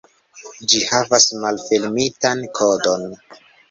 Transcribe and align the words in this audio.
Ĝi 0.71 0.79
havas 0.85 1.29
malfermitan 1.45 2.45
kodon. 2.59 3.11